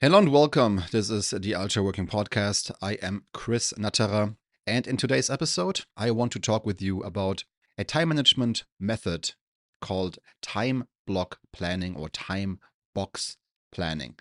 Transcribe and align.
Hello 0.00 0.16
and 0.18 0.30
welcome. 0.30 0.84
This 0.92 1.10
is 1.10 1.30
the 1.30 1.56
Ultra 1.56 1.82
Working 1.82 2.06
Podcast. 2.06 2.70
I 2.80 2.92
am 3.02 3.24
Chris 3.34 3.72
Natterer. 3.76 4.36
And 4.64 4.86
in 4.86 4.96
today's 4.96 5.28
episode, 5.28 5.80
I 5.96 6.12
want 6.12 6.30
to 6.32 6.38
talk 6.38 6.64
with 6.64 6.80
you 6.80 7.00
about 7.00 7.42
a 7.76 7.82
time 7.82 8.10
management 8.10 8.62
method 8.78 9.32
called 9.80 10.20
time 10.40 10.84
block 11.04 11.40
planning 11.52 11.96
or 11.96 12.08
time 12.10 12.60
box 12.94 13.38
planning. 13.72 14.14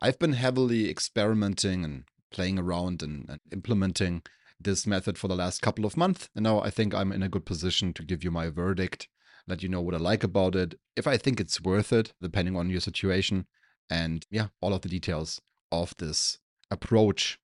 I've 0.00 0.18
been 0.18 0.32
heavily 0.32 0.88
experimenting 0.88 1.84
and 1.84 2.04
playing 2.30 2.58
around 2.58 3.02
and, 3.02 3.26
and 3.28 3.40
implementing 3.52 4.22
this 4.58 4.86
method 4.86 5.18
for 5.18 5.28
the 5.28 5.36
last 5.36 5.60
couple 5.60 5.84
of 5.84 5.98
months. 5.98 6.30
And 6.34 6.44
now 6.44 6.62
I 6.62 6.70
think 6.70 6.94
I'm 6.94 7.12
in 7.12 7.22
a 7.22 7.28
good 7.28 7.44
position 7.44 7.92
to 7.92 8.02
give 8.02 8.24
you 8.24 8.30
my 8.30 8.48
verdict, 8.48 9.08
let 9.46 9.62
you 9.62 9.68
know 9.68 9.82
what 9.82 9.94
I 9.94 9.98
like 9.98 10.24
about 10.24 10.56
it, 10.56 10.76
if 10.96 11.06
I 11.06 11.18
think 11.18 11.38
it's 11.38 11.60
worth 11.60 11.92
it, 11.92 12.14
depending 12.18 12.56
on 12.56 12.70
your 12.70 12.80
situation 12.80 13.44
and 13.90 14.26
yeah, 14.30 14.48
all 14.60 14.74
of 14.74 14.82
the 14.82 14.88
details 14.88 15.40
of 15.72 15.94
this 15.98 16.38
approach. 16.70 17.38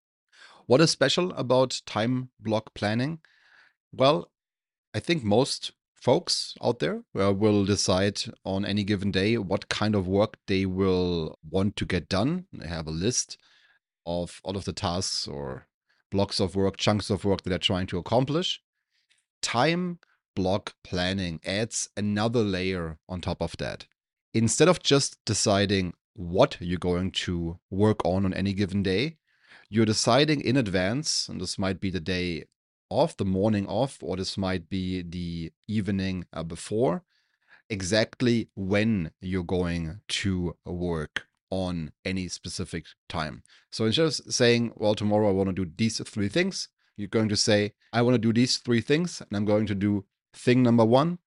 What 0.67 0.81
is 0.81 0.91
special 0.91 1.33
about 1.33 1.83
time 1.87 2.31
block 2.41 2.75
planning? 2.75 3.21
Well, 3.93 4.31
I 4.95 5.01
think 5.01 5.23
most 5.23 5.73
folks 5.95 6.55
out 6.63 6.81
there 6.81 7.03
uh, 7.19 7.33
will 7.33 7.65
decide 7.65 8.21
on 8.45 8.65
any 8.65 8.85
given 8.85 9.11
day 9.11 9.39
what 9.39 9.69
kind 9.69 9.95
of 9.95 10.07
work 10.07 10.37
they 10.47 10.67
will 10.67 11.39
want 11.51 11.77
to 11.77 11.87
get 11.87 12.09
done. 12.09 12.47
They 12.53 12.69
have 12.69 12.87
a 12.87 12.91
list 12.91 13.39
of 14.07 14.41
all 14.45 14.57
of 14.57 14.65
the 14.65 14.73
tasks 14.73 15.27
or 15.27 15.67
blocks 16.11 16.41
of 16.41 16.55
work, 16.55 16.77
chunks 16.77 17.11
of 17.11 17.25
work 17.25 17.43
that 17.43 17.51
they're 17.51 17.59
trying 17.59 17.87
to 17.89 17.99
accomplish. 17.99 18.61
Time 19.43 19.99
block 20.37 20.75
planning 20.85 21.41
adds 21.45 21.89
another 21.97 22.41
layer 22.41 22.99
on 23.09 23.21
top 23.21 23.41
of 23.41 23.57
that. 23.59 23.87
Instead 24.33 24.69
of 24.69 24.83
just 24.83 25.17
deciding 25.25 25.95
what 26.15 26.57
you're 26.61 26.79
going 26.79 27.11
to 27.11 27.59
work 27.71 28.05
on 28.05 28.25
on 28.25 28.35
any 28.35 28.53
given 28.53 28.83
day. 28.83 29.17
You're 29.69 29.85
deciding 29.85 30.41
in 30.41 30.57
advance, 30.57 31.29
and 31.29 31.41
this 31.41 31.59
might 31.59 31.81
be 31.81 31.91
the 31.91 32.01
day 32.01 32.45
off, 32.91 33.17
the 33.17 33.25
morning 33.25 33.67
off, 33.67 33.99
or 34.03 34.17
this 34.17 34.39
might 34.39 34.69
be 34.69 35.03
the 35.03 35.53
evening 35.67 36.27
uh, 36.33 36.43
before, 36.43 37.03
exactly 37.69 38.49
when 38.55 39.11
you're 39.21 39.43
going 39.43 40.01
to 40.09 40.57
work 40.65 41.27
on 41.51 41.93
any 42.05 42.29
specific 42.29 42.85
time. 43.09 43.43
So 43.71 43.87
instead 43.87 44.07
of 44.07 44.15
saying, 44.15 44.73
well, 44.77 44.95
tomorrow 44.95 45.29
I 45.29 45.33
want 45.33 45.49
to 45.49 45.65
do 45.65 45.71
these 45.77 46.01
three 46.09 46.29
things, 46.29 46.69
you're 46.97 47.09
going 47.09 47.29
to 47.29 47.37
say, 47.37 47.73
I 47.93 48.03
want 48.03 48.15
to 48.15 48.19
do 48.19 48.33
these 48.33 48.59
three 48.59 48.81
things, 48.81 49.21
and 49.21 49.37
I'm 49.37 49.45
going 49.45 49.67
to 49.67 49.75
do 49.75 50.05
thing 50.33 50.63
number 50.63 50.85
one 50.85 51.19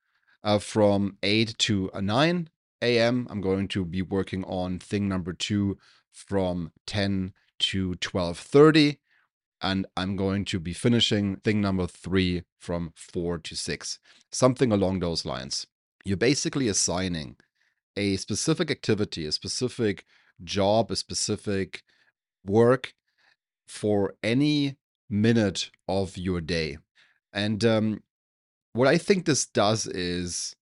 uh, 0.43 0.59
from 0.59 1.17
8 1.23 1.57
to 1.59 1.91
uh, 1.93 2.01
9 2.01 2.49
a.m. 2.81 3.27
I'm 3.29 3.41
going 3.41 3.67
to 3.69 3.85
be 3.85 4.01
working 4.01 4.43
on 4.45 4.79
thing 4.79 5.07
number 5.07 5.33
two 5.33 5.77
from 6.11 6.71
10 6.85 7.33
to 7.59 7.93
12:30 7.95 8.97
and 9.61 9.87
I'm 9.95 10.15
going 10.15 10.45
to 10.45 10.59
be 10.59 10.73
finishing 10.73 11.37
thing 11.37 11.61
number 11.61 11.87
3 11.87 12.43
from 12.59 12.93
4 12.95 13.39
to 13.39 13.55
6 13.55 13.99
something 14.31 14.71
along 14.71 14.99
those 14.99 15.25
lines. 15.25 15.65
You're 16.05 16.17
basically 16.17 16.67
assigning 16.67 17.37
a 17.95 18.17
specific 18.17 18.69
activity 18.69 19.25
a 19.25 19.31
specific 19.31 20.05
job 20.43 20.91
a 20.91 20.95
specific 20.95 21.83
work 22.45 22.93
for 23.67 24.15
any 24.23 24.77
minute 25.09 25.71
of 25.87 26.17
your 26.17 26.41
day. 26.41 26.77
And 27.33 27.63
um, 27.65 28.03
what 28.73 28.87
I 28.87 28.97
think 28.97 29.25
this 29.25 29.45
does 29.45 29.87
is 29.87 30.55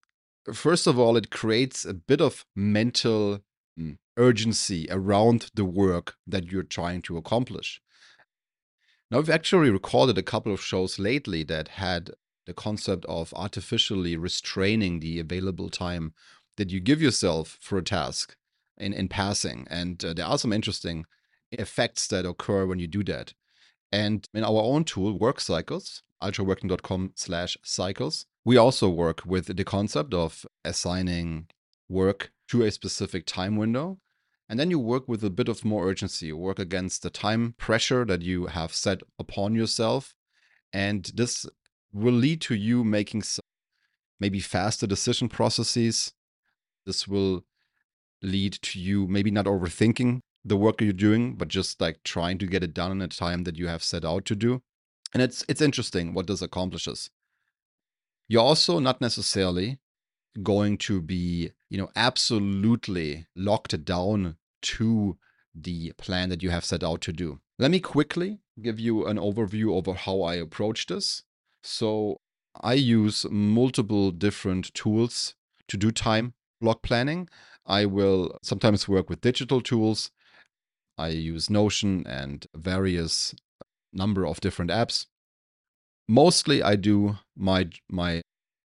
first 0.53 0.88
of 0.88 0.99
all, 0.99 1.17
it 1.17 1.29
creates 1.29 1.85
a 1.85 1.93
bit 1.93 2.21
of 2.21 2.45
mental 2.55 3.39
mm, 3.79 3.97
urgency 4.17 4.87
around 4.89 5.49
the 5.53 5.65
work 5.65 6.15
that 6.27 6.52
you're 6.52 6.63
trying 6.63 7.02
to 7.03 7.17
accomplish. 7.17 7.81
Now, 9.11 9.17
we've 9.17 9.29
actually 9.29 9.69
recorded 9.69 10.17
a 10.17 10.23
couple 10.23 10.53
of 10.53 10.61
shows 10.61 10.97
lately 10.97 11.43
that 11.43 11.69
had 11.69 12.11
the 12.45 12.53
concept 12.53 13.05
of 13.05 13.33
artificially 13.35 14.17
restraining 14.17 14.99
the 14.99 15.20
available 15.20 15.70
time 15.70 16.14
that 16.58 16.70
you 16.70 16.80
give 16.80 17.02
yourself 17.02 17.58
for 17.61 17.77
a 17.77 17.83
task 17.83 18.36
in, 18.77 18.93
in 18.93 19.08
passing. 19.08 19.67
And 19.70 20.03
uh, 20.03 20.14
there 20.14 20.25
are 20.25 20.37
some 20.37 20.53
interesting 20.53 21.05
effects 21.52 22.08
that 22.08 22.25
occur 22.25 22.65
when 22.65 22.80
you 22.80 22.87
do 22.87 23.03
that. 23.05 23.33
And 23.91 24.27
in 24.33 24.43
our 24.43 24.61
own 24.61 24.83
tool, 24.83 25.17
Work 25.17 25.39
Cycles, 25.39 26.03
ultraworking.com 26.21 27.14
slash 27.15 27.58
cycles, 27.64 28.25
we 28.45 28.58
also 28.58 28.88
work 28.88 29.23
with 29.26 29.58
the 29.58 29.64
concept 29.64 30.14
of 30.14 30.45
assigning 30.64 31.48
work 31.89 32.32
to 32.48 32.61
a 32.64 32.72
specific 32.72 33.26
time 33.26 33.58
window. 33.58 33.98
And 34.48 34.60
then 34.60 34.70
you 34.70 34.78
work 34.78 35.08
with 35.08 35.23
a 35.23 35.32
bit 35.32 35.50
of 35.50 35.66
more 35.66 35.89
urgency, 35.89 36.28
you 36.28 36.38
work 36.38 36.60
against 36.60 37.02
the 37.02 37.10
time 37.10 37.56
pressure 37.58 38.06
that 38.06 38.22
you 38.22 38.45
have 38.45 38.73
set 38.73 39.02
upon 39.17 39.56
yourself. 39.56 40.14
And 40.72 41.11
this 41.16 41.48
will 41.92 42.14
lead 42.14 42.42
to 42.42 42.54
you 42.54 42.83
making 42.83 43.23
maybe 44.20 44.39
faster 44.39 44.86
decision 44.86 45.27
processes. 45.27 46.14
This 46.86 47.08
will 47.08 47.45
lead 48.22 48.54
to 48.62 48.80
you 48.80 49.08
maybe 49.08 49.32
not 49.32 49.45
overthinking 49.45 50.20
the 50.44 50.58
work 50.58 50.80
you're 50.80 50.94
doing, 50.94 51.33
but 51.36 51.48
just 51.48 51.82
like 51.82 52.04
trying 52.04 52.38
to 52.38 52.45
get 52.45 52.64
it 52.64 52.76
done 52.76 52.92
in 52.92 53.02
a 53.02 53.08
time 53.08 53.45
that 53.45 53.58
you 53.58 53.67
have 53.67 53.83
set 53.83 54.06
out 54.06 54.26
to 54.26 54.36
do. 54.36 54.62
And 55.14 55.23
it's 55.23 55.44
it's 55.50 55.62
interesting 55.62 56.14
what 56.14 56.27
this 56.27 56.44
accomplishes. 56.44 57.10
You're 58.27 58.41
also 58.41 58.80
not 58.80 59.02
necessarily 59.02 59.80
going 60.41 60.77
to 60.80 61.02
be, 61.02 61.52
you 61.69 61.77
know, 61.77 61.89
absolutely 61.95 63.27
locked 63.36 63.86
down 63.86 64.37
to 64.63 65.17
the 65.53 65.93
plan 65.93 66.30
that 66.30 66.43
you 66.43 66.49
have 66.49 66.65
set 66.65 66.83
out 66.83 67.02
to 67.02 67.14
do. 67.14 67.39
Let 67.59 67.71
me 67.71 67.80
quickly 67.80 68.39
give 68.61 68.80
you 68.80 69.05
an 69.05 69.17
overview 69.17 69.73
over 69.73 69.93
how 69.93 70.21
I 70.21 70.35
approach 70.35 70.87
this. 70.87 71.23
So 71.61 72.19
I 72.59 72.73
use 72.73 73.25
multiple 73.30 74.11
different 74.11 74.73
tools 74.73 75.35
to 75.67 75.77
do 75.77 75.91
time 75.91 76.33
block 76.59 76.81
planning. 76.81 77.30
I 77.65 77.85
will 77.85 78.37
sometimes 78.41 78.87
work 78.87 79.09
with 79.09 79.21
digital 79.21 79.61
tools. 79.61 80.11
I 80.97 81.09
use 81.09 81.49
Notion 81.49 82.05
and 82.08 82.45
various 82.55 83.35
number 83.93 84.25
of 84.25 84.41
different 84.41 84.71
apps 84.71 85.05
mostly 86.08 86.61
I 86.61 86.76
do 86.76 87.17
my 87.36 87.70
my 87.89 88.21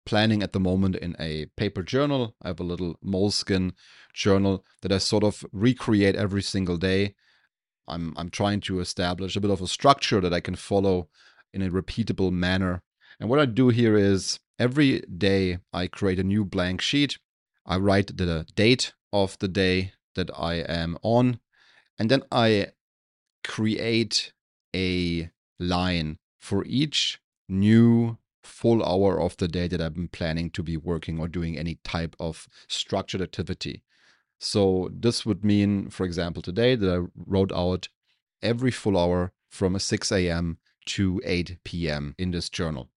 planning 0.06 0.44
at 0.44 0.53
the 0.53 0.59
moment 0.59 0.96
in 0.96 1.16
a 1.19 1.47
paper 1.57 1.84
journal. 1.84 2.35
I 2.41 2.50
have 2.50 2.59
a 2.59 2.63
little 2.63 2.96
Moleskine 3.03 3.73
journal 4.13 4.63
that 4.81 4.91
I 4.91 5.00
sort 5.00 5.23
of 5.23 5.44
recreate 5.51 6.16
every 6.16 6.44
single 6.44 6.78
day. 6.78 7.16
I'm 7.88 8.13
I'm 8.18 8.29
trying 8.29 8.62
to 8.62 8.79
establish 8.79 9.35
a 9.35 9.41
bit 9.41 9.51
of 9.51 9.62
a 9.62 9.68
structure 9.68 10.22
that 10.22 10.34
I 10.34 10.40
can 10.40 10.56
follow 10.56 11.09
in 11.53 11.62
a 11.62 11.69
repeatable 11.69 12.31
manner. 12.31 12.81
And 13.19 13.29
what 13.29 13.40
I 13.40 13.45
do 13.45 13.69
here 13.69 13.97
is 13.97 14.40
every 14.59 15.01
day 15.01 15.59
I 15.74 15.88
create 15.88 16.19
a 16.19 16.24
new 16.24 16.45
blank 16.45 16.81
sheet. 16.81 17.18
I 17.66 17.78
write 17.78 18.18
the 18.18 18.45
date 18.56 18.94
of 19.12 19.38
the 19.40 19.47
day 19.47 19.94
that 20.16 20.29
I 20.38 20.56
am 20.56 20.97
on, 21.01 21.40
and 21.97 22.12
then 22.12 22.24
I 22.31 22.68
create 23.44 24.34
a 24.75 25.29
line 25.59 26.19
for 26.40 26.63
each 26.66 27.19
new 27.47 28.17
full 28.44 28.83
hour 28.83 29.19
of 29.19 29.35
the 29.38 29.47
day 29.47 29.67
that 29.67 29.81
I've 29.81 29.95
been 29.95 30.07
planning 30.07 30.50
to 30.51 30.63
be 30.63 30.78
working 30.78 31.19
or 31.19 31.28
doing 31.28 31.57
any 31.57 31.79
type 31.83 32.16
of 32.19 32.47
structured 32.67 33.22
activity. 33.22 33.83
So 34.39 34.89
this 34.94 35.25
would 35.25 35.44
mean, 35.44 35.89
for 35.89 36.06
example, 36.06 36.41
today 36.41 36.75
that 36.75 36.89
I 36.89 37.07
wrote 37.16 37.51
out 37.51 37.89
every 38.41 38.72
full 38.72 38.97
hour 38.97 39.31
from 39.50 39.78
6 39.78 40.11
a.m. 40.11 40.57
to 40.88 41.22
8 41.23 41.57
p.m. 41.63 42.16
in 42.17 42.31
this 42.31 42.50
journal. 42.50 42.89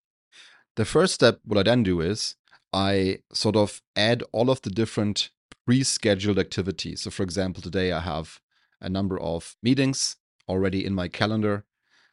The 0.76 0.84
first 0.84 1.14
step, 1.14 1.40
what 1.44 1.58
I 1.58 1.62
then 1.62 1.82
do 1.82 2.00
is 2.00 2.34
I 2.72 3.20
sort 3.32 3.56
of 3.56 3.82
add 3.94 4.22
all 4.32 4.50
of 4.50 4.62
the 4.62 4.70
different 4.70 5.30
pre 5.64 5.82
scheduled 5.82 6.38
activities. 6.38 7.02
So, 7.02 7.10
for 7.10 7.22
example, 7.22 7.62
today 7.62 7.92
I 7.92 8.00
have 8.00 8.40
a 8.80 8.88
number 8.88 9.18
of 9.18 9.56
meetings 9.62 10.16
already 10.48 10.84
in 10.84 10.94
my 10.94 11.08
calendar 11.08 11.64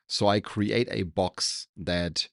so 0.07 0.27
I 0.27 0.39
create 0.39 0.87
a 0.91 1.03
box 1.03 1.67
that 1.77 2.27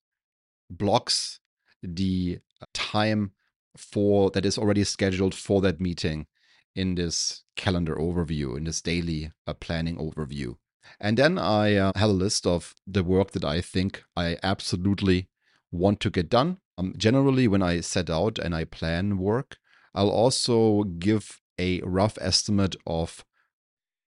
blocks 0.68 1.40
the 1.82 2.38
time 2.74 3.32
for 3.76 4.30
that 4.30 4.44
is 4.44 4.58
already 4.58 4.84
scheduled 4.84 5.34
for 5.34 5.60
that 5.62 5.80
meeting 5.80 6.26
in 6.74 6.94
this 6.94 7.44
calendar 7.56 7.96
overview, 7.96 8.56
in 8.56 8.64
this 8.64 8.80
daily 8.80 9.32
uh, 9.46 9.54
planning 9.54 9.96
overview. 9.96 10.56
And 10.98 11.16
then 11.16 11.38
I 11.38 11.76
uh, 11.76 11.92
have 11.96 12.10
a 12.10 12.14
list 12.14 12.46
of 12.46 12.74
the 12.86 13.04
work 13.04 13.32
that 13.32 13.44
I 13.44 13.60
think 13.60 14.02
I 14.16 14.36
absolutely 14.42 15.28
want 15.70 16.00
to 16.00 16.10
get 16.10 16.28
done. 16.28 16.58
Um, 16.78 16.94
generally, 16.96 17.46
when 17.48 17.62
I 17.62 17.80
set 17.80 18.10
out 18.10 18.38
and 18.38 18.54
I 18.54 18.64
plan 18.64 19.18
work, 19.18 19.58
I'll 19.94 20.10
also 20.10 20.84
give 20.84 21.40
a 21.58 21.80
rough 21.82 22.16
estimate 22.20 22.76
of 22.86 23.24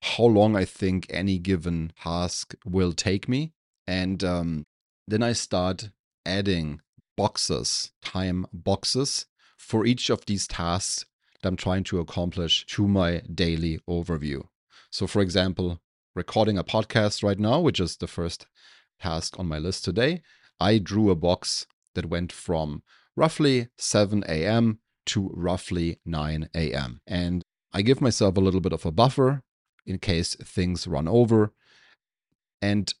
how 0.04 0.24
long 0.24 0.54
I 0.54 0.66
think 0.66 1.06
any 1.08 1.38
given 1.38 1.90
task 2.02 2.54
will 2.66 2.92
take 2.92 3.26
me. 3.26 3.52
And 3.86 4.22
um, 4.22 4.66
then 5.08 5.22
I 5.22 5.32
start 5.32 5.88
adding 6.26 6.82
boxes, 7.16 7.90
time 8.02 8.46
boxes 8.52 9.24
for 9.56 9.86
each 9.86 10.10
of 10.10 10.26
these 10.26 10.46
tasks 10.46 11.06
that 11.40 11.48
I'm 11.48 11.56
trying 11.56 11.84
to 11.84 12.00
accomplish 12.00 12.66
to 12.66 12.86
my 12.86 13.22
daily 13.32 13.80
overview. 13.88 14.42
So, 14.90 15.06
for 15.06 15.22
example, 15.22 15.80
recording 16.14 16.58
a 16.58 16.64
podcast 16.64 17.24
right 17.24 17.38
now, 17.38 17.60
which 17.60 17.80
is 17.80 17.96
the 17.96 18.06
first 18.06 18.46
task 19.00 19.38
on 19.38 19.46
my 19.46 19.58
list 19.58 19.86
today, 19.86 20.20
I 20.60 20.78
drew 20.78 21.10
a 21.10 21.16
box 21.16 21.66
that 21.94 22.10
went 22.10 22.30
from 22.30 22.82
roughly 23.16 23.68
7 23.78 24.22
a.m. 24.28 24.80
to 25.06 25.30
roughly 25.32 25.98
9 26.04 26.50
a.m. 26.54 27.00
And 27.06 27.42
I 27.72 27.80
give 27.80 28.02
myself 28.02 28.36
a 28.36 28.40
little 28.40 28.60
bit 28.60 28.74
of 28.74 28.84
a 28.84 28.92
buffer 28.92 29.42
in 29.86 29.98
case 29.98 30.34
things 30.36 30.86
run 30.86 31.08
over. 31.08 31.52
And 32.62 32.92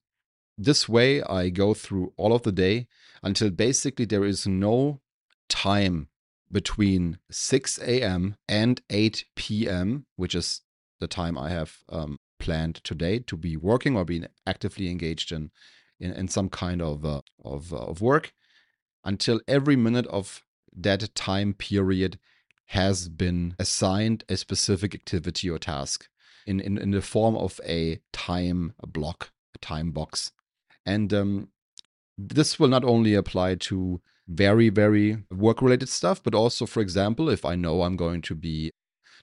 this 0.56 0.88
way, 0.88 1.22
I 1.22 1.48
go 1.48 1.74
through 1.74 2.12
all 2.16 2.32
of 2.32 2.42
the 2.42 2.52
day 2.52 2.86
until 3.22 3.50
basically 3.50 4.04
there 4.04 4.24
is 4.24 4.46
no 4.46 5.00
time 5.48 6.08
between 6.52 7.18
6 7.30 7.78
a.m. 7.78 8.36
and 8.48 8.80
8 8.90 9.24
p.m., 9.34 10.06
which 10.16 10.34
is 10.34 10.60
the 11.00 11.08
time 11.08 11.36
I 11.36 11.50
have 11.50 11.78
um, 11.88 12.18
planned 12.38 12.76
today 12.84 13.18
to 13.20 13.36
be 13.36 13.56
working 13.56 13.96
or 13.96 14.04
being 14.04 14.26
actively 14.46 14.90
engaged 14.90 15.32
in 15.32 15.50
in, 16.00 16.12
in 16.12 16.28
some 16.28 16.48
kind 16.48 16.82
of 16.82 17.04
uh, 17.04 17.22
of, 17.44 17.72
uh, 17.72 17.76
of 17.76 18.00
work, 18.00 18.32
until 19.04 19.40
every 19.46 19.76
minute 19.76 20.06
of 20.08 20.44
that 20.76 21.14
time 21.14 21.54
period 21.54 22.18
has 22.66 23.08
been 23.08 23.54
assigned 23.58 24.24
a 24.28 24.36
specific 24.36 24.94
activity 24.94 25.48
or 25.48 25.58
task 25.58 26.08
in, 26.46 26.60
in, 26.60 26.78
in 26.78 26.90
the 26.90 27.02
form 27.02 27.36
of 27.36 27.60
a 27.66 28.00
time 28.12 28.74
block, 28.86 29.30
a 29.54 29.58
time 29.58 29.90
box. 29.90 30.32
And 30.86 31.12
um, 31.14 31.48
this 32.18 32.58
will 32.58 32.68
not 32.68 32.84
only 32.84 33.14
apply 33.14 33.56
to 33.56 34.00
very, 34.28 34.68
very 34.68 35.18
work 35.30 35.60
related 35.60 35.88
stuff, 35.88 36.22
but 36.22 36.34
also, 36.34 36.66
for 36.66 36.80
example, 36.80 37.28
if 37.28 37.44
I 37.44 37.54
know 37.54 37.82
I'm 37.82 37.96
going 37.96 38.22
to 38.22 38.34
be 38.34 38.72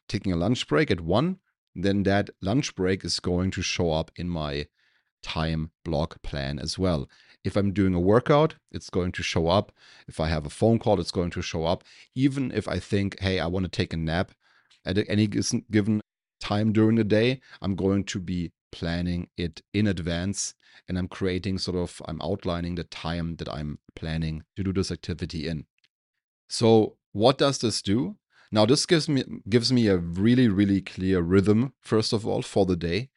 taking 0.07 0.31
a 0.31 0.37
lunch 0.37 0.67
break 0.67 0.91
at 0.91 1.01
one, 1.01 1.37
then 1.75 2.03
that 2.03 2.29
lunch 2.41 2.75
break 2.75 3.05
is 3.05 3.19
going 3.19 3.51
to 3.51 3.61
show 3.61 3.91
up 3.91 4.11
in 4.15 4.27
my 4.29 4.67
time 5.23 5.71
block 5.85 6.21
plan 6.21 6.59
as 6.59 6.77
well. 6.77 7.07
If 7.43 7.55
I'm 7.55 7.73
doing 7.73 7.93
a 7.93 7.99
workout, 7.99 8.55
it's 8.71 8.89
going 8.89 9.11
to 9.13 9.23
show 9.23 9.47
up. 9.47 9.71
If 10.07 10.19
I 10.19 10.27
have 10.27 10.45
a 10.45 10.49
phone 10.49 10.79
call, 10.79 10.99
it's 10.99 11.11
going 11.11 11.31
to 11.31 11.41
show 11.41 11.65
up. 11.65 11.83
Even 12.13 12.51
if 12.51 12.67
I 12.67 12.79
think, 12.79 13.19
hey, 13.19 13.39
I 13.39 13.47
want 13.47 13.65
to 13.65 13.69
take 13.69 13.93
a 13.93 13.97
nap 13.97 14.31
at 14.85 14.97
any 15.09 15.27
given 15.27 16.01
time 16.41 16.73
during 16.73 16.95
the 16.95 17.03
day, 17.03 17.39
I'm 17.61 17.75
going 17.75 18.03
to 18.05 18.19
be 18.19 18.51
planning 18.71 19.29
it 19.37 19.61
in 19.73 19.87
advance 19.87 20.53
and 20.87 20.97
I'm 20.97 21.07
creating 21.07 21.59
sort 21.59 21.77
of, 21.77 22.01
I'm 22.05 22.21
outlining 22.21 22.75
the 22.75 22.83
time 22.83 23.35
that 23.37 23.49
I'm 23.49 23.79
planning 23.95 24.43
to 24.55 24.63
do 24.63 24.73
this 24.73 24.91
activity 24.91 25.47
in. 25.47 25.65
So, 26.49 26.97
what 27.13 27.37
does 27.37 27.59
this 27.59 27.81
do? 27.81 28.17
Now, 28.51 28.65
this 28.65 28.85
gives 28.85 29.07
me 29.07 29.23
gives 29.47 29.71
me 29.71 29.87
a 29.87 29.97
really, 29.97 30.49
really 30.49 30.81
clear 30.81 31.21
rhythm, 31.21 31.73
first 31.81 32.11
of 32.11 32.27
all, 32.27 32.41
for 32.41 32.65
the 32.65 32.75
day. 32.75 33.09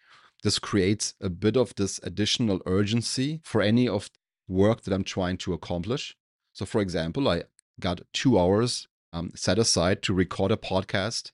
This 0.44 0.59
creates 0.59 1.15
a 1.20 1.29
bit 1.29 1.56
of 1.56 1.75
this 1.75 1.99
additional 2.03 2.61
urgency 2.67 3.41
for 3.43 3.61
any 3.62 3.88
of 3.88 4.11
work 4.47 4.82
that 4.82 4.93
I'm 4.93 5.03
trying 5.03 5.38
to 5.38 5.53
accomplish. 5.53 6.17
So, 6.53 6.65
for 6.65 6.81
example, 6.81 7.29
I 7.29 7.44
got 7.81 8.03
two 8.12 8.38
hours 8.38 8.87
um, 9.12 9.32
set 9.35 9.59
aside 9.59 10.03
to 10.03 10.15
record 10.15 10.53
a 10.53 10.56
podcast, 10.56 11.32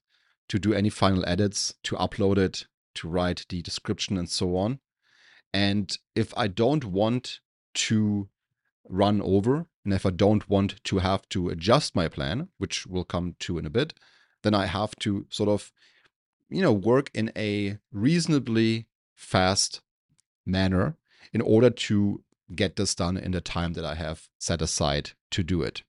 to 0.51 0.59
do 0.59 0.75
any 0.75 0.91
final 0.91 1.25
edits, 1.29 1.75
to 1.85 1.95
upload 1.95 2.37
it, 2.37 2.67
to 2.97 3.09
write 3.09 3.47
the 3.49 3.63
description, 3.63 4.19
and 4.19 4.29
so 4.29 4.57
on. 4.57 4.81
And 5.55 5.97
if 6.17 6.37
I 6.37 6.49
don't 6.49 6.85
want 6.85 7.39
to 7.75 8.29
run 8.89 9.23
over, 9.23 9.67
and 9.85 9.95
if 9.95 10.05
I 10.05 10.11
don't 10.11 10.49
want 10.51 10.83
to 10.83 10.99
have 10.99 11.29
to 11.31 11.51
adjust 11.51 11.95
my 11.95 12.09
plan, 12.09 12.49
which 12.59 12.85
we'll 12.85 13.05
come 13.05 13.37
to 13.41 13.59
in 13.59 13.65
a 13.65 13.71
bit, 13.71 13.95
then 14.43 14.53
I 14.53 14.67
have 14.67 14.97
to 14.97 15.27
sort 15.31 15.49
of, 15.49 15.73
you 16.49 16.63
know, 16.63 16.73
work 16.73 17.11
in 17.15 17.31
a 17.37 17.79
reasonably 17.93 18.87
fast 19.15 19.83
manner 20.45 20.97
in 21.33 21.41
order 21.41 21.71
to 21.71 22.25
get 22.57 22.75
this 22.75 22.97
done 22.97 23.17
in 23.17 23.31
the 23.31 23.41
time 23.41 23.75
that 23.75 23.85
I 23.85 23.95
have 23.95 24.29
set 24.41 24.61
aside 24.61 25.13
to 25.31 25.45
do 25.45 25.63
it. 25.63 25.85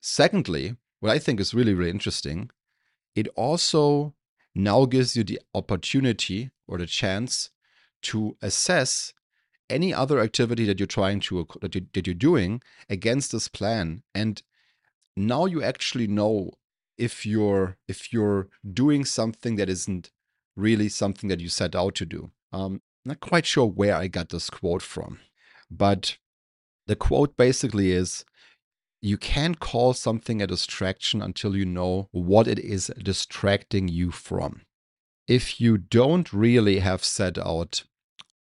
Secondly, 0.00 0.76
what 1.00 1.12
I 1.12 1.18
think 1.18 1.40
is 1.40 1.52
really, 1.52 1.74
really 1.74 1.90
interesting, 1.90 2.50
it 3.14 3.28
also 3.36 4.14
now 4.54 4.84
gives 4.84 5.16
you 5.16 5.24
the 5.24 5.40
opportunity 5.54 6.50
or 6.66 6.78
the 6.78 6.86
chance 6.86 7.50
to 8.02 8.36
assess 8.42 9.12
any 9.70 9.92
other 9.92 10.20
activity 10.20 10.64
that 10.64 10.78
you're 10.78 10.86
trying 10.86 11.20
to 11.20 11.46
that, 11.60 11.74
you, 11.74 11.86
that 11.92 12.06
you're 12.06 12.14
doing 12.14 12.62
against 12.88 13.32
this 13.32 13.48
plan. 13.48 14.02
And 14.14 14.42
now 15.16 15.46
you 15.46 15.62
actually 15.62 16.06
know 16.06 16.52
if 16.96 17.26
you're 17.26 17.76
if 17.86 18.12
you're 18.12 18.48
doing 18.72 19.04
something 19.04 19.56
that 19.56 19.68
isn't 19.68 20.10
really 20.56 20.88
something 20.88 21.28
that 21.28 21.40
you 21.40 21.48
set 21.48 21.74
out 21.76 21.94
to 21.96 22.06
do. 22.06 22.30
Um 22.52 22.80
not 23.08 23.20
quite 23.20 23.46
sure 23.46 23.66
where 23.66 23.96
i 23.96 24.06
got 24.06 24.28
this 24.28 24.50
quote 24.50 24.82
from 24.82 25.18
but 25.70 26.18
the 26.86 26.96
quote 26.96 27.36
basically 27.36 27.90
is 27.90 28.24
you 29.00 29.16
can't 29.16 29.60
call 29.60 29.92
something 29.94 30.42
a 30.42 30.46
distraction 30.46 31.22
until 31.22 31.56
you 31.56 31.64
know 31.64 32.08
what 32.12 32.48
it 32.48 32.58
is 32.58 32.92
distracting 33.02 33.88
you 33.88 34.10
from 34.10 34.62
if 35.26 35.60
you 35.60 35.76
don't 35.76 36.32
really 36.32 36.78
have 36.78 37.04
set 37.04 37.38
out 37.38 37.84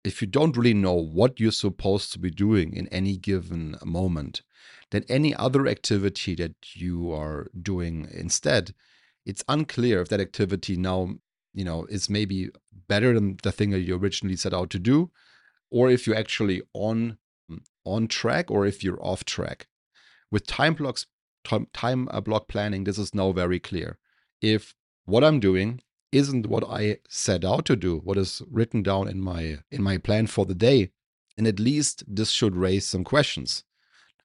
if 0.08 0.22
you 0.22 0.28
don't 0.28 0.56
really 0.56 0.74
know 0.74 0.94
what 0.94 1.40
you're 1.40 1.52
supposed 1.52 2.14
to 2.14 2.20
be 2.20 2.32
doing 2.32 2.74
in 2.74 2.88
any 2.88 3.18
given 3.18 3.76
moment, 3.84 4.42
then 4.92 5.04
any 5.10 5.36
other 5.36 5.68
activity 5.68 6.34
that 6.36 6.56
you 6.76 7.12
are 7.12 7.48
doing 7.62 8.08
instead, 8.14 8.74
it's 9.26 9.44
unclear 9.50 10.02
if 10.02 10.08
that 10.08 10.22
activity 10.22 10.78
now, 10.78 11.10
you 11.54 11.66
know, 11.66 11.86
is 11.90 12.10
maybe 12.10 12.50
better 12.88 13.14
than 13.14 13.38
the 13.44 13.52
thing 13.52 13.72
that 13.72 13.82
you 13.82 13.98
originally 13.98 14.38
set 14.38 14.54
out 14.54 14.70
to 14.70 14.80
do, 14.80 15.12
or 15.70 15.90
if 15.90 16.08
you're 16.08 16.16
actually 16.16 16.62
on 16.74 17.18
on 17.84 18.08
track 18.08 18.50
or 18.50 18.66
if 18.66 18.84
you're 18.84 19.04
off 19.04 19.26
track. 19.26 19.68
With 20.32 20.46
time 20.46 20.74
blocks, 20.74 21.06
time 21.74 22.08
uh, 22.12 22.22
block 22.22 22.48
planning, 22.48 22.84
this 22.84 22.98
is 22.98 23.16
now 23.16 23.32
very 23.32 23.60
clear. 23.60 23.98
If 24.42 24.76
what 25.06 25.24
I'm 25.24 25.40
doing 25.40 25.82
isn't 26.12 26.48
what 26.48 26.64
I 26.64 26.98
set 27.10 27.46
out 27.46 27.66
to 27.66 27.76
do, 27.76 27.98
what 27.98 28.18
is 28.18 28.42
written 28.50 28.84
down 28.84 29.08
in 29.08 29.22
my 29.22 29.60
in 29.72 29.82
my 29.82 29.98
plan 29.98 30.28
for 30.28 30.46
the 30.46 30.56
day, 30.56 30.92
and 31.38 31.48
at 31.48 31.60
least 31.60 32.04
this 32.08 32.30
should 32.32 32.56
raise 32.56 32.86
some 32.86 33.04
questions. 33.04 33.64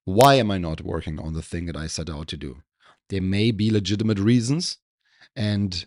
Why 0.04 0.34
am 0.34 0.50
I 0.50 0.58
not 0.58 0.80
working 0.80 1.18
on 1.20 1.34
the 1.34 1.42
thing 1.42 1.66
that 1.66 1.76
I 1.76 1.86
set 1.86 2.10
out 2.10 2.26
to 2.28 2.36
do? 2.36 2.62
There 3.08 3.22
may 3.22 3.52
be 3.52 3.70
legitimate 3.70 4.18
reasons, 4.18 4.78
and 5.36 5.86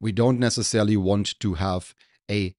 we 0.00 0.12
don't 0.12 0.38
necessarily 0.38 0.96
want 0.96 1.38
to 1.40 1.54
have 1.54 1.94
a 2.30 2.54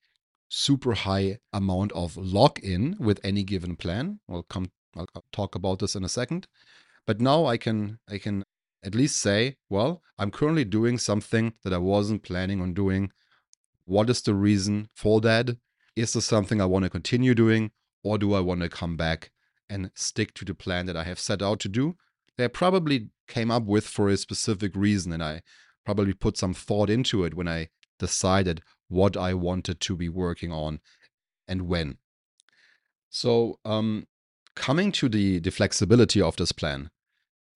super 0.49 0.93
high 0.93 1.39
amount 1.53 1.91
of 1.91 2.17
lock 2.17 2.57
in 2.59 2.95
with 2.99 3.19
any 3.23 3.43
given 3.43 3.75
plan. 3.75 4.19
I'll 4.29 4.43
come 4.43 4.71
I'll 4.95 5.07
talk 5.31 5.55
about 5.55 5.79
this 5.79 5.95
in 5.95 6.03
a 6.03 6.09
second. 6.09 6.47
But 7.07 7.21
now 7.21 7.45
I 7.45 7.57
can 7.57 7.99
I 8.07 8.19
can 8.19 8.43
at 8.83 8.93
least 8.93 9.17
say, 9.17 9.55
well, 9.69 10.03
I'm 10.19 10.29
currently 10.29 10.65
doing 10.65 10.97
something 10.97 11.53
that 11.63 11.73
I 11.73 11.77
wasn't 11.77 12.21
planning 12.21 12.61
on 12.61 12.73
doing. 12.73 13.11
What 13.85 14.09
is 14.09 14.21
the 14.21 14.35
reason 14.35 14.89
for 14.93 15.21
that? 15.21 15.57
Is 15.95 16.13
this 16.13 16.25
something 16.25 16.61
I 16.61 16.65
want 16.65 16.83
to 16.83 16.89
continue 16.89 17.33
doing, 17.33 17.71
or 18.03 18.17
do 18.17 18.33
I 18.33 18.41
want 18.41 18.61
to 18.61 18.69
come 18.69 18.97
back 18.97 19.31
and 19.69 19.89
stick 19.95 20.33
to 20.35 20.45
the 20.45 20.53
plan 20.53 20.85
that 20.85 20.97
I 20.97 21.05
have 21.05 21.19
set 21.19 21.41
out 21.41 21.59
to 21.61 21.69
do? 21.69 21.95
That 22.37 22.43
I 22.43 22.47
probably 22.49 23.09
came 23.27 23.49
up 23.49 23.63
with 23.63 23.87
for 23.87 24.09
a 24.09 24.17
specific 24.17 24.75
reason, 24.75 25.11
and 25.11 25.23
I 25.23 25.41
probably 25.85 26.13
put 26.13 26.37
some 26.37 26.53
thought 26.53 26.89
into 26.89 27.23
it 27.23 27.33
when 27.33 27.47
I 27.47 27.69
decided 27.97 28.61
what 28.89 29.17
I 29.17 29.33
wanted 29.33 29.79
to 29.79 29.95
be 29.95 30.09
working 30.09 30.51
on 30.51 30.81
and 31.47 31.63
when. 31.63 31.97
So, 33.09 33.59
um, 33.65 34.07
coming 34.55 34.91
to 34.93 35.07
the, 35.07 35.39
the 35.39 35.51
flexibility 35.51 36.21
of 36.21 36.35
this 36.35 36.51
plan, 36.51 36.89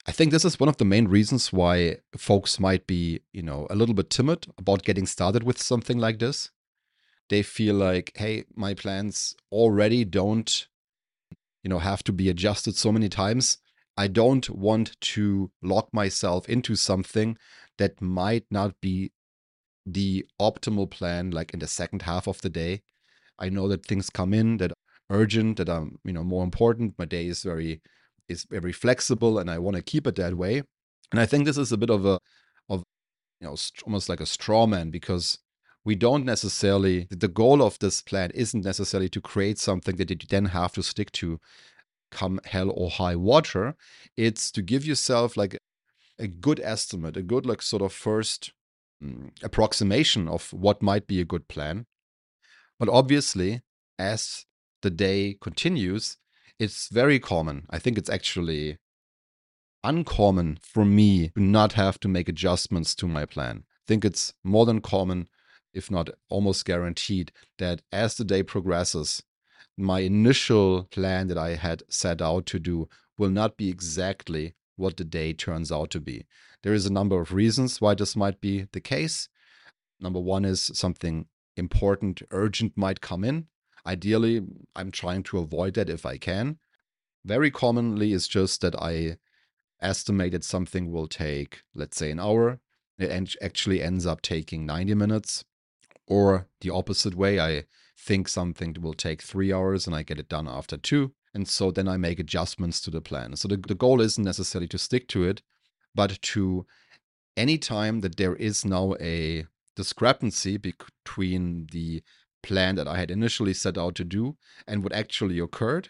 I 0.07 0.11
think 0.11 0.31
this 0.31 0.45
is 0.45 0.59
one 0.59 0.69
of 0.69 0.77
the 0.77 0.85
main 0.85 1.07
reasons 1.07 1.53
why 1.53 1.97
folks 2.17 2.59
might 2.59 2.87
be, 2.87 3.21
you 3.33 3.43
know, 3.43 3.67
a 3.69 3.75
little 3.75 3.93
bit 3.93 4.09
timid 4.09 4.47
about 4.57 4.83
getting 4.83 5.05
started 5.05 5.43
with 5.43 5.61
something 5.61 5.99
like 5.99 6.17
this. 6.17 6.49
They 7.29 7.43
feel 7.43 7.75
like, 7.75 8.11
hey, 8.15 8.45
my 8.55 8.73
plans 8.73 9.35
already 9.51 10.03
don't, 10.03 10.67
you 11.63 11.69
know, 11.69 11.79
have 11.79 12.03
to 12.05 12.11
be 12.11 12.29
adjusted 12.29 12.75
so 12.75 12.91
many 12.91 13.09
times. 13.09 13.59
I 13.95 14.07
don't 14.07 14.49
want 14.49 14.99
to 15.01 15.51
lock 15.61 15.93
myself 15.93 16.49
into 16.49 16.75
something 16.75 17.37
that 17.77 18.01
might 18.01 18.45
not 18.49 18.81
be 18.81 19.11
the 19.85 20.25
optimal 20.39 20.89
plan 20.89 21.29
like 21.29 21.53
in 21.53 21.59
the 21.59 21.67
second 21.67 22.03
half 22.03 22.27
of 22.27 22.41
the 22.41 22.49
day. 22.49 22.81
I 23.37 23.49
know 23.49 23.67
that 23.67 23.85
things 23.85 24.09
come 24.09 24.33
in 24.33 24.57
that 24.57 24.71
are 24.71 24.75
urgent, 25.11 25.57
that 25.57 25.69
are, 25.69 25.87
you 26.03 26.13
know, 26.13 26.23
more 26.23 26.43
important. 26.43 26.95
My 26.97 27.05
day 27.05 27.27
is 27.27 27.43
very 27.43 27.81
is 28.31 28.45
very 28.49 28.71
flexible 28.71 29.37
and 29.37 29.49
I 29.49 29.59
want 29.59 29.77
to 29.77 29.83
keep 29.83 30.07
it 30.07 30.15
that 30.15 30.35
way. 30.35 30.63
And 31.11 31.19
I 31.19 31.25
think 31.25 31.45
this 31.45 31.57
is 31.57 31.71
a 31.71 31.77
bit 31.77 31.89
of 31.89 32.05
a 32.05 32.19
of 32.69 32.83
you 33.39 33.47
know 33.47 33.55
almost 33.85 34.09
like 34.09 34.21
a 34.21 34.25
straw 34.25 34.65
man 34.65 34.91
because 34.91 35.39
we 35.83 35.95
don't 35.95 36.25
necessarily 36.25 37.07
the 37.09 37.27
goal 37.27 37.61
of 37.61 37.79
this 37.79 38.01
plan 38.01 38.31
isn't 38.33 38.63
necessarily 38.63 39.09
to 39.09 39.21
create 39.21 39.57
something 39.57 39.95
that 39.95 40.09
you 40.09 40.17
then 40.29 40.45
have 40.45 40.73
to 40.73 40.83
stick 40.83 41.11
to 41.13 41.39
come 42.11 42.39
hell 42.45 42.71
or 42.75 42.89
high 42.89 43.15
water. 43.15 43.75
It's 44.15 44.51
to 44.51 44.61
give 44.61 44.85
yourself 44.85 45.35
like 45.37 45.57
a 46.19 46.27
good 46.27 46.59
estimate, 46.63 47.17
a 47.17 47.23
good 47.23 47.45
like 47.45 47.61
sort 47.61 47.81
of 47.81 47.93
first 47.93 48.51
mm, 49.03 49.31
approximation 49.41 50.27
of 50.27 50.53
what 50.53 50.81
might 50.81 51.07
be 51.07 51.19
a 51.19 51.25
good 51.25 51.47
plan. 51.47 51.85
But 52.79 52.89
obviously, 52.89 53.61
as 53.97 54.45
the 54.81 54.89
day 54.89 55.37
continues, 55.41 56.17
it's 56.61 56.89
very 56.89 57.19
common. 57.19 57.65
I 57.71 57.79
think 57.79 57.97
it's 57.97 58.09
actually 58.09 58.77
uncommon 59.83 60.59
for 60.61 60.85
me 60.85 61.29
to 61.29 61.41
not 61.41 61.73
have 61.73 61.99
to 62.01 62.07
make 62.07 62.29
adjustments 62.29 62.93
to 62.95 63.07
my 63.07 63.25
plan. 63.25 63.63
I 63.65 63.85
think 63.87 64.05
it's 64.05 64.35
more 64.43 64.67
than 64.67 64.79
common, 64.79 65.27
if 65.73 65.89
not 65.89 66.11
almost 66.29 66.65
guaranteed, 66.65 67.31
that 67.57 67.81
as 67.91 68.15
the 68.15 68.23
day 68.23 68.43
progresses, 68.43 69.23
my 69.75 70.01
initial 70.01 70.83
plan 70.91 71.29
that 71.29 71.37
I 71.37 71.55
had 71.55 71.81
set 71.89 72.21
out 72.21 72.45
to 72.47 72.59
do 72.59 72.87
will 73.17 73.31
not 73.31 73.57
be 73.57 73.69
exactly 73.69 74.53
what 74.75 74.97
the 74.97 75.03
day 75.03 75.33
turns 75.33 75.71
out 75.71 75.89
to 75.91 75.99
be. 75.99 76.27
There 76.61 76.75
is 76.75 76.85
a 76.85 76.93
number 76.93 77.19
of 77.19 77.33
reasons 77.33 77.81
why 77.81 77.95
this 77.95 78.15
might 78.15 78.39
be 78.39 78.67
the 78.71 78.81
case. 78.81 79.29
Number 79.99 80.19
one 80.19 80.45
is 80.45 80.69
something 80.75 81.25
important, 81.57 82.21
urgent 82.29 82.73
might 82.77 83.01
come 83.01 83.23
in. 83.23 83.47
Ideally, 83.85 84.41
I'm 84.75 84.91
trying 84.91 85.23
to 85.23 85.39
avoid 85.39 85.73
that 85.75 85.89
if 85.89 86.05
I 86.05 86.17
can. 86.17 86.57
Very 87.25 87.51
commonly, 87.51 88.13
it's 88.13 88.27
just 88.27 88.61
that 88.61 88.75
I 88.75 89.17
estimated 89.81 90.43
something 90.43 90.91
will 90.91 91.07
take, 91.07 91.61
let's 91.73 91.97
say, 91.97 92.11
an 92.11 92.19
hour. 92.19 92.59
It 92.99 93.35
actually 93.41 93.81
ends 93.81 94.05
up 94.05 94.21
taking 94.21 94.65
90 94.65 94.93
minutes. 94.95 95.43
Or 96.07 96.47
the 96.61 96.69
opposite 96.69 97.15
way, 97.15 97.39
I 97.39 97.65
think 97.97 98.27
something 98.27 98.75
will 98.79 98.93
take 98.93 99.21
three 99.21 99.53
hours 99.53 99.87
and 99.87 99.95
I 99.95 100.03
get 100.03 100.19
it 100.19 100.29
done 100.29 100.47
after 100.47 100.77
two. 100.77 101.13
And 101.33 101.47
so 101.47 101.71
then 101.71 101.87
I 101.87 101.97
make 101.97 102.19
adjustments 102.19 102.81
to 102.81 102.91
the 102.91 103.01
plan. 103.01 103.35
So 103.35 103.47
the, 103.47 103.57
the 103.57 103.75
goal 103.75 104.01
isn't 104.01 104.23
necessarily 104.23 104.67
to 104.69 104.77
stick 104.77 105.07
to 105.09 105.23
it, 105.23 105.41
but 105.95 106.21
to 106.21 106.65
any 107.37 107.57
time 107.57 108.01
that 108.01 108.17
there 108.17 108.35
is 108.35 108.65
now 108.65 108.95
a 108.99 109.45
discrepancy 109.75 110.57
between 110.57 111.67
the 111.71 112.03
plan 112.43 112.75
that 112.75 112.87
I 112.87 112.97
had 112.97 113.11
initially 113.11 113.53
set 113.53 113.77
out 113.77 113.95
to 113.95 114.03
do 114.03 114.37
and 114.67 114.83
what 114.83 114.93
actually 114.93 115.39
occurred, 115.39 115.89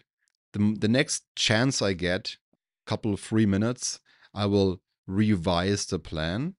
the, 0.54 0.76
the 0.80 0.88
next 0.88 1.24
chance 1.36 1.82
I 1.82 1.94
get, 1.94 2.38
couple 2.86 3.14
of 3.14 3.20
free 3.20 3.46
minutes, 3.46 4.00
I 4.34 4.46
will 4.46 4.82
revise 5.08 5.86
the 5.86 6.00
plan 6.00 6.56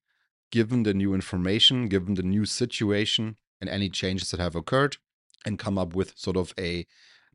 given 0.50 0.82
the 0.82 0.94
new 0.94 1.14
information, 1.14 1.88
given 1.88 2.14
the 2.14 2.22
new 2.22 2.44
situation, 2.44 3.36
and 3.60 3.70
any 3.70 3.88
changes 3.88 4.30
that 4.30 4.40
have 4.40 4.54
occurred, 4.54 4.98
and 5.46 5.58
come 5.58 5.78
up 5.78 5.94
with 5.94 6.16
sort 6.16 6.36
of 6.36 6.52
a 6.58 6.86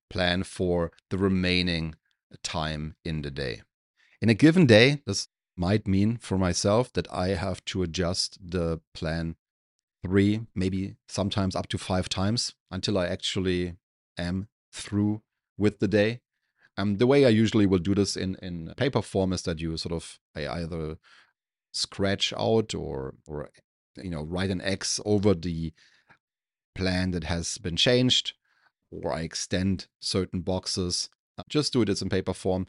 plan 0.09 0.43
for 0.43 0.91
the 1.09 1.17
remaining 1.17 1.95
time 2.43 2.95
in 3.03 3.23
the 3.23 3.31
day. 3.31 3.61
In 4.21 4.29
a 4.29 4.33
given 4.33 4.65
day, 4.65 5.01
this 5.05 5.27
might 5.55 5.87
mean 5.87 6.17
for 6.17 6.37
myself 6.37 6.93
that 6.93 7.11
I 7.11 7.29
have 7.29 7.65
to 7.65 7.81
adjust 7.81 8.37
the 8.39 8.79
plan 8.93 9.35
three, 10.04 10.42
maybe 10.56 10.96
sometimes 11.08 11.56
up 11.56 11.68
to 11.68 11.77
five 11.77 12.10
times 12.10 12.54
until 12.72 12.98
I 12.98 13.08
actually 13.08 13.75
am 14.18 14.48
through 14.72 15.22
with 15.58 15.80
the 15.80 15.88
day. 15.88 16.22
Um, 16.77 16.98
the 16.98 17.08
way 17.08 17.25
I 17.25 17.30
usually 17.30 17.66
will 17.66 17.80
do 17.80 17.96
this 17.96 18.16
in, 18.16 18.36
in 18.42 18.74
paper 18.77 19.01
form 19.01 19.34
is 19.34 19.42
that 19.44 19.60
you 19.60 19.77
sort 19.77 19.94
of 19.94 20.20
I 20.36 20.48
either 20.48 20.98
scratch 21.74 22.34
out 22.38 22.74
or 22.75 23.16
or 23.27 23.50
you 23.96 24.12
know 24.12 24.22
write 24.22 24.51
an 24.51 24.62
X 24.62 25.00
over 25.06 25.34
the 25.34 25.74
plan 26.75 27.12
that 27.12 27.24
has 27.24 27.58
been 27.58 27.75
changed, 27.75 28.34
or 28.92 29.12
I 29.12 29.22
extend 29.22 29.88
certain 30.00 30.42
boxes. 30.42 31.10
Just 31.50 31.74
do 31.74 31.82
it 31.82 31.89
as 31.89 32.01
in 32.01 32.10
paper 32.10 32.34
form, 32.34 32.68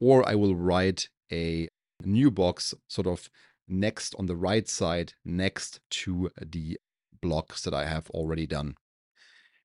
or 0.00 0.28
I 0.28 0.36
will 0.36 0.54
write 0.54 1.08
a 1.32 1.68
new 2.04 2.30
box 2.30 2.74
sort 2.86 3.06
of 3.08 3.28
next 3.68 4.14
on 4.18 4.26
the 4.26 4.36
right 4.36 4.68
side 4.68 5.14
next 5.24 5.80
to 5.90 6.30
the 6.40 6.78
blocks 7.20 7.62
that 7.62 7.74
I 7.74 7.86
have 7.86 8.10
already 8.10 8.46
done. 8.46 8.76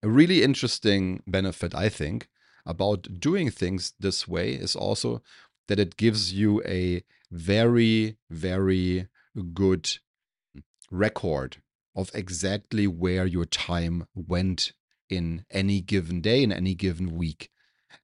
A 0.01 0.09
really 0.09 0.43
interesting 0.43 1.23
benefit, 1.25 1.73
I 1.73 1.89
think, 1.89 2.27
about 2.65 3.19
doing 3.19 3.49
things 3.49 3.93
this 3.99 4.27
way 4.27 4.53
is 4.53 4.75
also 4.75 5.21
that 5.67 5.79
it 5.79 5.97
gives 5.97 6.33
you 6.33 6.61
a 6.65 7.03
very, 7.31 8.17
very 8.29 9.07
good 9.53 9.89
record 10.91 11.57
of 11.95 12.11
exactly 12.13 12.87
where 12.87 13.25
your 13.25 13.45
time 13.45 14.07
went 14.13 14.73
in 15.09 15.45
any 15.51 15.81
given 15.81 16.21
day, 16.21 16.43
in 16.43 16.51
any 16.51 16.75
given 16.75 17.15
week. 17.15 17.49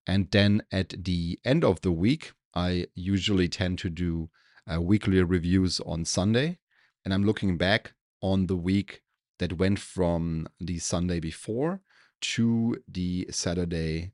And 0.06 0.30
then 0.32 0.62
at 0.72 0.94
the 1.04 1.40
end 1.44 1.64
of 1.64 1.82
the 1.82 1.92
week, 1.92 2.34
I 2.54 2.88
usually 2.96 3.48
tend 3.48 3.80
to 3.80 3.90
do 3.90 4.30
uh, 4.72 4.82
weekly 4.82 5.22
reviews 5.24 5.80
on 5.82 6.06
Sunday. 6.06 6.60
And 7.04 7.14
I'm 7.14 7.24
looking 7.24 7.58
back 7.58 7.94
on 8.22 8.48
the 8.48 8.56
week 8.56 9.02
that 9.40 9.58
went 9.58 9.80
from 9.80 10.48
the 10.60 10.80
Sunday 10.80 11.20
before 11.20 11.82
to 12.22 12.78
the 12.88 13.28
Saturday 13.32 14.12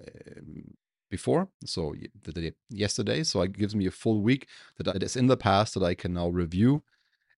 um, 0.00 0.74
before, 1.10 1.48
so 1.64 1.94
the 2.24 2.32
day 2.32 2.52
yesterday. 2.68 3.22
So 3.22 3.42
it 3.42 3.52
gives 3.52 3.74
me 3.74 3.86
a 3.86 3.92
full 3.92 4.20
week 4.20 4.48
that 4.78 5.02
is 5.02 5.16
in 5.16 5.28
the 5.28 5.36
past 5.36 5.74
that 5.74 5.84
I 5.84 5.94
can 5.94 6.14
now 6.14 6.28
review. 6.28 6.82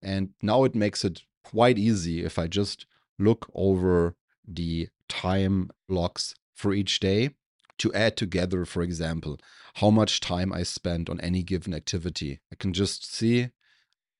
And 0.02 0.30
now 0.40 0.64
it 0.64 0.74
makes 0.74 1.04
it 1.04 1.22
quite 1.44 1.78
easy 1.78 2.24
if 2.24 2.38
I 2.38 2.46
just 2.46 2.86
look 3.18 3.50
over 3.54 4.16
the 4.46 4.88
time 5.08 5.70
blocks 5.88 6.34
for 6.54 6.72
each 6.72 7.00
day 7.00 7.30
to 7.78 7.92
add 7.92 8.16
together, 8.16 8.64
for 8.64 8.82
example, 8.82 9.38
how 9.74 9.90
much 9.90 10.20
time 10.20 10.52
I 10.52 10.62
spent 10.62 11.10
on 11.10 11.20
any 11.20 11.42
given 11.42 11.74
activity. 11.74 12.40
I 12.52 12.56
can 12.56 12.72
just 12.72 13.12
see 13.12 13.50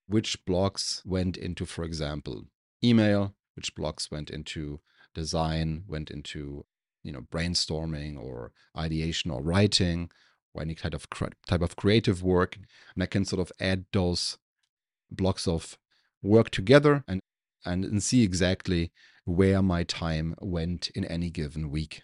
which 0.06 0.44
blocks 0.44 1.02
went 1.04 1.36
into, 1.36 1.66
for 1.66 1.84
example, 1.84 2.44
email, 2.84 3.34
which 3.54 3.74
blocks 3.74 4.10
went 4.10 4.30
into 4.30 4.80
design, 5.14 5.84
went 5.88 6.10
into 6.10 6.64
you 7.02 7.12
know 7.12 7.20
brainstorming 7.20 8.18
or 8.18 8.52
ideation 8.76 9.30
or 9.30 9.42
writing 9.42 10.10
or 10.52 10.62
any 10.62 10.74
kind 10.74 10.94
of 10.94 11.06
type 11.46 11.62
of 11.62 11.76
creative 11.76 12.22
work, 12.22 12.56
and 12.94 13.02
I 13.02 13.06
can 13.06 13.24
sort 13.24 13.40
of 13.40 13.52
add 13.60 13.86
those 13.92 14.38
blocks 15.10 15.46
of 15.48 15.78
work 16.22 16.50
together 16.50 17.04
and 17.08 17.20
and, 17.64 17.84
and 17.84 18.02
see 18.02 18.22
exactly 18.22 18.92
where 19.24 19.60
my 19.60 19.82
time 19.82 20.34
went 20.40 20.88
in 20.94 21.04
any 21.04 21.30
given 21.30 21.70
week. 21.70 22.02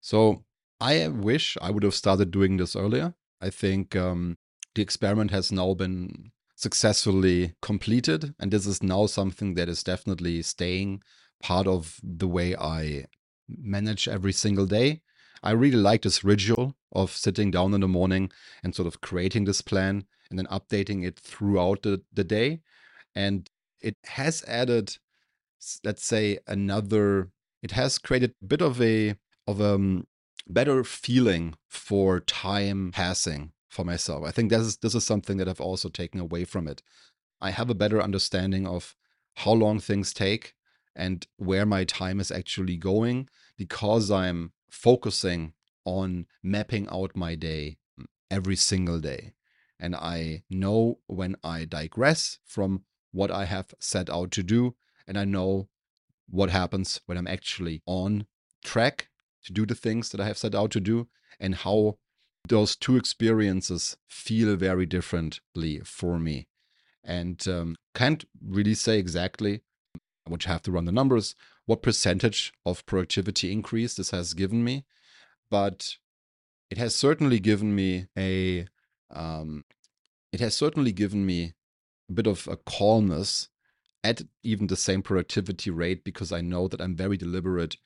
So 0.00 0.44
I 0.80 1.08
wish 1.08 1.56
I 1.60 1.70
would 1.70 1.82
have 1.82 1.94
started 1.94 2.30
doing 2.30 2.56
this 2.56 2.76
earlier. 2.76 3.14
I 3.40 3.50
think 3.50 3.96
um, 3.96 4.38
the 4.74 4.82
experiment 4.82 5.30
has 5.30 5.50
now 5.50 5.74
been 5.74 6.30
successfully 6.54 7.54
completed, 7.62 8.34
and 8.38 8.50
this 8.50 8.66
is 8.66 8.82
now 8.82 9.06
something 9.06 9.54
that 9.54 9.68
is 9.68 9.82
definitely 9.82 10.42
staying 10.42 11.02
part 11.42 11.66
of 11.66 12.00
the 12.02 12.28
way 12.28 12.56
I 12.56 13.06
manage 13.48 14.08
every 14.08 14.32
single 14.32 14.66
day. 14.66 15.02
I 15.42 15.52
really 15.52 15.76
like 15.78 16.02
this 16.02 16.24
ritual 16.24 16.74
of 16.92 17.10
sitting 17.12 17.50
down 17.50 17.74
in 17.74 17.80
the 17.80 17.88
morning 17.88 18.30
and 18.62 18.74
sort 18.74 18.88
of 18.88 19.00
creating 19.00 19.44
this 19.44 19.60
plan 19.60 20.04
and 20.30 20.38
then 20.38 20.46
updating 20.46 21.06
it 21.06 21.18
throughout 21.18 21.82
the, 21.82 22.02
the 22.12 22.24
day. 22.24 22.60
And 23.14 23.48
it 23.80 23.96
has 24.04 24.44
added, 24.46 24.96
let's 25.84 26.04
say, 26.04 26.38
another, 26.46 27.30
it 27.62 27.72
has 27.72 27.98
created 27.98 28.34
a 28.42 28.46
bit 28.46 28.62
of 28.62 28.82
a, 28.82 29.14
of 29.46 29.60
a 29.60 29.74
um, 29.74 30.06
better 30.48 30.82
feeling 30.84 31.54
for 31.68 32.20
time 32.20 32.90
passing 32.92 33.52
for 33.68 33.84
myself. 33.84 34.24
I 34.24 34.30
think 34.30 34.50
this 34.50 34.62
is 34.62 34.76
this 34.78 34.94
is 34.94 35.04
something 35.04 35.36
that 35.36 35.48
I've 35.48 35.60
also 35.60 35.88
taken 35.88 36.20
away 36.20 36.44
from 36.44 36.66
it. 36.66 36.82
I 37.40 37.50
have 37.50 37.70
a 37.70 37.74
better 37.74 38.02
understanding 38.02 38.66
of 38.66 38.96
how 39.34 39.52
long 39.52 39.78
things 39.78 40.12
take 40.12 40.54
and 40.96 41.26
where 41.36 41.66
my 41.66 41.84
time 41.84 42.18
is 42.18 42.30
actually 42.30 42.76
going 42.76 43.28
because 43.56 44.10
I'm 44.10 44.52
focusing 44.68 45.52
on 45.84 46.26
mapping 46.42 46.88
out 46.90 47.14
my 47.14 47.34
day 47.34 47.78
mm, 47.98 48.06
every 48.30 48.56
single 48.56 48.98
day. 48.98 49.34
And 49.78 49.94
I 49.94 50.42
know 50.50 50.98
when 51.06 51.36
I 51.44 51.64
digress 51.64 52.38
from 52.44 52.82
what 53.12 53.30
I 53.30 53.44
have 53.44 53.74
set 53.78 54.10
out 54.10 54.32
to 54.32 54.42
do, 54.42 54.74
and 55.06 55.16
I 55.16 55.24
know 55.24 55.68
what 56.28 56.50
happens 56.50 57.00
when 57.06 57.16
I'm 57.16 57.28
actually 57.28 57.80
on 57.86 58.26
track 58.64 59.08
to 59.48 59.52
do 59.52 59.66
the 59.66 59.74
things 59.74 60.10
that 60.10 60.20
I 60.20 60.26
have 60.26 60.38
set 60.38 60.54
out 60.54 60.70
to 60.72 60.80
do 60.80 61.08
and 61.40 61.54
how 61.54 61.98
those 62.48 62.76
two 62.76 62.96
experiences 62.96 63.96
feel 64.06 64.54
very 64.56 64.86
differently 64.86 65.80
for 65.80 66.18
me. 66.18 66.46
And 67.02 67.46
um, 67.48 67.76
can't 67.94 68.24
really 68.46 68.74
say 68.74 68.98
exactly, 68.98 69.62
I 69.96 70.30
would 70.30 70.44
have 70.44 70.62
to 70.62 70.70
run 70.70 70.84
the 70.84 70.92
numbers, 70.92 71.34
what 71.66 71.82
percentage 71.82 72.52
of 72.64 72.84
productivity 72.86 73.50
increase 73.50 73.94
this 73.94 74.10
has 74.10 74.34
given 74.34 74.62
me. 74.62 74.84
But 75.50 75.96
it 76.70 76.76
has 76.76 76.94
certainly 76.94 77.40
given 77.40 77.74
me 77.74 78.06
a, 78.16 78.66
um, 79.10 79.64
it 80.30 80.40
has 80.40 80.54
certainly 80.54 80.92
given 80.92 81.24
me 81.24 81.54
a 82.10 82.12
bit 82.12 82.26
of 82.26 82.46
a 82.46 82.56
calmness 82.56 83.48
at 84.04 84.22
even 84.42 84.66
the 84.66 84.76
same 84.76 85.02
productivity 85.02 85.70
rate 85.70 86.04
because 86.04 86.32
I 86.32 86.42
know 86.42 86.68
that 86.68 86.80
I'm 86.80 86.94
very 86.94 87.16
deliberate 87.16 87.76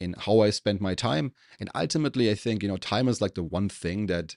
in 0.00 0.14
how 0.18 0.40
I 0.40 0.50
spend 0.50 0.80
my 0.80 0.94
time. 0.94 1.32
And 1.58 1.70
ultimately, 1.74 2.30
I 2.30 2.34
think, 2.34 2.62
you 2.62 2.68
know, 2.68 2.76
time 2.76 3.08
is 3.08 3.20
like 3.20 3.34
the 3.34 3.42
one 3.42 3.68
thing 3.68 4.06
that 4.06 4.36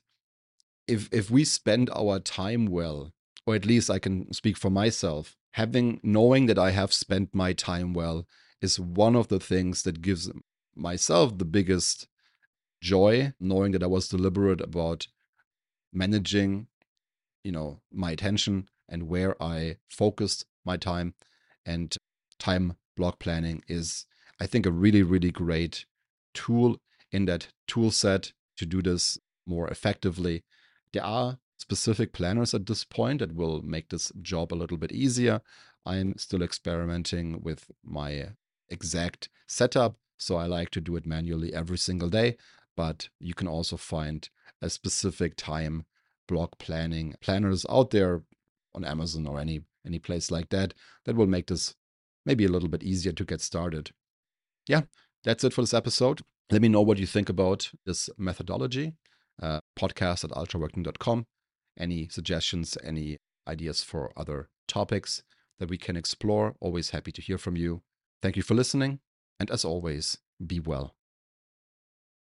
if 0.87 1.07
if 1.11 1.29
we 1.29 1.43
spend 1.43 1.89
our 1.91 2.19
time 2.19 2.65
well, 2.65 3.13
or 3.45 3.55
at 3.55 3.65
least 3.65 3.89
I 3.89 3.99
can 3.99 4.31
speak 4.33 4.57
for 4.57 4.69
myself, 4.69 5.35
having 5.51 5.99
knowing 6.03 6.47
that 6.47 6.59
I 6.59 6.71
have 6.71 6.93
spent 6.93 7.33
my 7.33 7.53
time 7.53 7.93
well 7.93 8.27
is 8.61 8.79
one 8.79 9.15
of 9.15 9.27
the 9.27 9.39
things 9.39 9.83
that 9.83 10.01
gives 10.01 10.31
myself 10.75 11.37
the 11.37 11.45
biggest 11.45 12.07
joy, 12.81 13.33
knowing 13.39 13.71
that 13.71 13.83
I 13.83 13.87
was 13.87 14.07
deliberate 14.07 14.61
about 14.61 15.07
managing, 15.93 16.67
you 17.43 17.51
know, 17.51 17.81
my 17.91 18.11
attention 18.11 18.69
and 18.89 19.07
where 19.07 19.41
I 19.41 19.77
focused 19.89 20.45
my 20.65 20.77
time. 20.77 21.13
And 21.65 21.95
time 22.39 22.75
block 22.97 23.19
planning 23.19 23.63
is, 23.67 24.05
I 24.41 24.47
think, 24.47 24.65
a 24.65 24.71
really, 24.71 25.03
really 25.03 25.29
great 25.29 25.85
tool 26.33 26.77
in 27.11 27.25
that 27.25 27.49
tool 27.67 27.91
set 27.91 28.33
to 28.57 28.65
do 28.65 28.81
this 28.81 29.19
more 29.45 29.67
effectively. 29.67 30.43
There 30.93 31.05
are 31.05 31.37
specific 31.59 32.11
planners 32.11 32.55
at 32.55 32.65
this 32.65 32.83
point 32.83 33.19
that 33.19 33.35
will 33.35 33.61
make 33.61 33.89
this 33.89 34.11
job 34.23 34.51
a 34.51 34.55
little 34.55 34.77
bit 34.77 34.91
easier. 34.91 35.41
I'm 35.85 36.17
still 36.17 36.41
experimenting 36.41 37.43
with 37.43 37.69
my 37.83 38.29
exact 38.67 39.29
setup, 39.47 39.97
so 40.17 40.37
I 40.37 40.47
like 40.47 40.71
to 40.71 40.81
do 40.81 40.95
it 40.95 41.05
manually 41.05 41.53
every 41.53 41.77
single 41.77 42.09
day. 42.09 42.35
But 42.75 43.09
you 43.19 43.35
can 43.35 43.47
also 43.47 43.77
find 43.77 44.27
a 44.59 44.71
specific 44.71 45.35
time 45.35 45.85
block 46.27 46.57
planning 46.57 47.13
planners 47.21 47.63
out 47.69 47.91
there 47.91 48.23
on 48.73 48.85
Amazon 48.85 49.27
or 49.27 49.39
any 49.39 49.61
any 49.85 49.99
place 49.99 50.31
like 50.31 50.49
that 50.49 50.73
that 51.05 51.15
will 51.15 51.27
make 51.27 51.45
this 51.45 51.75
maybe 52.25 52.45
a 52.45 52.49
little 52.49 52.69
bit 52.69 52.81
easier 52.81 53.11
to 53.11 53.23
get 53.23 53.41
started. 53.41 53.91
Yeah, 54.67 54.81
that's 55.23 55.43
it 55.43 55.53
for 55.53 55.61
this 55.61 55.73
episode. 55.73 56.21
Let 56.51 56.61
me 56.61 56.69
know 56.69 56.81
what 56.81 56.97
you 56.97 57.05
think 57.05 57.29
about 57.29 57.71
this 57.85 58.09
methodology. 58.17 58.93
Uh, 59.41 59.59
podcast 59.77 60.23
at 60.23 60.31
ultraworking.com. 60.31 61.25
Any 61.79 62.07
suggestions, 62.09 62.77
any 62.83 63.17
ideas 63.47 63.81
for 63.81 64.11
other 64.15 64.49
topics 64.67 65.23
that 65.59 65.69
we 65.69 65.77
can 65.77 65.95
explore? 65.95 66.55
Always 66.59 66.91
happy 66.91 67.11
to 67.13 67.21
hear 67.21 67.37
from 67.37 67.55
you. 67.55 67.81
Thank 68.21 68.35
you 68.35 68.43
for 68.43 68.53
listening. 68.53 68.99
And 69.39 69.49
as 69.49 69.65
always, 69.65 70.19
be 70.45 70.59
well. 70.59 70.95